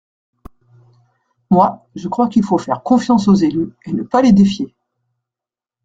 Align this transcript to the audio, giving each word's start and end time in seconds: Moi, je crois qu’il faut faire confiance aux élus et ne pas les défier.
Moi, 1.51 1.85
je 1.93 2.07
crois 2.07 2.27
qu’il 2.27 2.43
faut 2.43 2.57
faire 2.57 2.81
confiance 2.81 3.27
aux 3.27 3.35
élus 3.35 3.69
et 3.85 3.93
ne 3.93 4.01
pas 4.01 4.23
les 4.23 4.33
défier. 4.33 4.73